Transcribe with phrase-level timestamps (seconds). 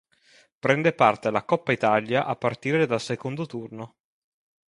[0.57, 3.97] Prende parte alla Coppa Italia a partire dal secondo turno.